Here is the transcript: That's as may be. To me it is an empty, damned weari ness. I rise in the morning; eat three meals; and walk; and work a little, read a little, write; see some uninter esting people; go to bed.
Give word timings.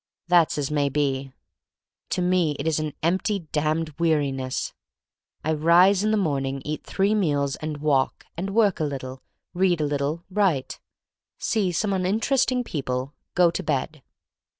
That's 0.27 0.57
as 0.57 0.71
may 0.71 0.89
be. 0.89 1.31
To 2.09 2.23
me 2.23 2.55
it 2.57 2.65
is 2.67 2.79
an 2.79 2.93
empty, 3.03 3.37
damned 3.51 3.95
weari 3.97 4.33
ness. 4.33 4.73
I 5.43 5.53
rise 5.53 6.03
in 6.03 6.09
the 6.09 6.17
morning; 6.17 6.59
eat 6.65 6.83
three 6.83 7.13
meals; 7.13 7.55
and 7.57 7.77
walk; 7.77 8.25
and 8.35 8.49
work 8.49 8.79
a 8.79 8.83
little, 8.85 9.21
read 9.53 9.79
a 9.79 9.85
little, 9.85 10.23
write; 10.31 10.79
see 11.37 11.71
some 11.71 11.91
uninter 11.91 12.31
esting 12.33 12.65
people; 12.65 13.13
go 13.35 13.51
to 13.51 13.61
bed. 13.61 14.01